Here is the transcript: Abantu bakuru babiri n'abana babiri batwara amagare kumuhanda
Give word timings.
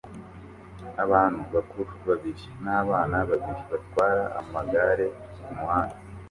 Abantu 1.03 1.41
bakuru 1.53 1.91
babiri 2.07 2.45
n'abana 2.63 3.17
babiri 3.29 3.61
batwara 3.71 4.23
amagare 4.41 5.05
kumuhanda 5.43 5.97